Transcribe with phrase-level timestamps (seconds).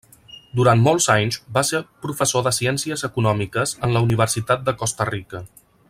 [0.59, 5.45] Durant molts anys va ser professor de Ciències Econòmiques en la Universitat de Costa Rica.